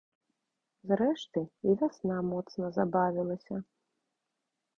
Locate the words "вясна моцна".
1.81-2.65